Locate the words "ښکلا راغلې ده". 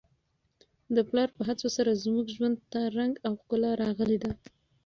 3.41-4.31